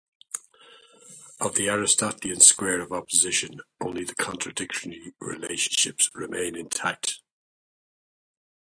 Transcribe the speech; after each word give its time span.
Of 1.39 1.53
the 1.53 1.69
Aristotelian 1.69 2.39
square 2.39 2.81
of 2.81 2.91
opposition, 2.91 3.59
only 3.79 4.03
the 4.03 4.15
contradictory 4.15 5.13
relationships 5.19 6.09
remain 6.15 6.55
intact. 6.55 7.19